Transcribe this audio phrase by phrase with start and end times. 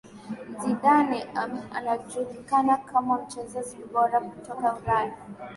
[0.59, 1.23] Zidane
[1.73, 5.13] anajulikana kama mchezaji bora kutoka Ulaya